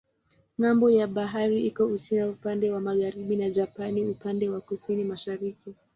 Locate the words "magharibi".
2.87-3.35